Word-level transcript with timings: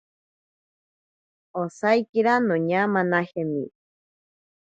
Osaikira 1.61 2.33
noñamanajemi. 2.47 3.63